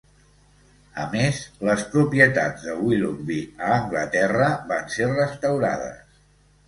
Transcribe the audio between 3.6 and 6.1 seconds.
a Anglaterra van ser restaurades.